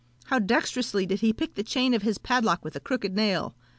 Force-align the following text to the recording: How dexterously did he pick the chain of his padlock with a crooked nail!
How 0.25 0.39
dexterously 0.39 1.05
did 1.05 1.19
he 1.19 1.31
pick 1.31 1.53
the 1.53 1.61
chain 1.61 1.93
of 1.93 2.01
his 2.01 2.17
padlock 2.17 2.65
with 2.65 2.75
a 2.75 2.79
crooked 2.79 3.15
nail! 3.15 3.53